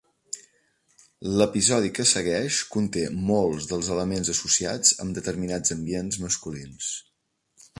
[1.41, 6.91] L'episodi que segueix conté molts dels elements associats amb determinats ambients masculins.